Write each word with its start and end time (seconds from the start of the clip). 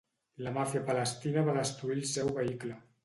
La 0.45 0.53
màfia 0.53 0.81
palestina 0.87 1.43
va 1.49 1.55
destruir 1.59 2.01
el 2.05 2.09
seu 2.15 2.33
vehicle. 2.41 2.81